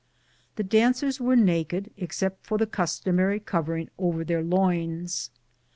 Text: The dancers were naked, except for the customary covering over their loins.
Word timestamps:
The 0.55 0.63
dancers 0.63 1.19
were 1.21 1.35
naked, 1.35 1.91
except 1.95 2.43
for 2.47 2.57
the 2.57 2.65
customary 2.65 3.39
covering 3.39 3.89
over 3.99 4.23
their 4.25 4.41
loins. 4.41 5.29